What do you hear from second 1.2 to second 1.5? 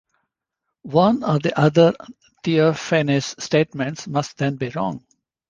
or